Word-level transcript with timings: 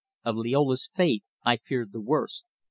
Of 0.25 0.35
Liola's 0.35 0.89
fate 0.91 1.23
I 1.45 1.57
feared 1.57 1.91
the 1.91 2.01
worst. 2.01 2.47